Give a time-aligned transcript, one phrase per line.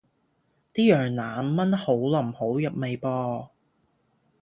[0.73, 3.49] 啲羊腩炆得好腍好入味噃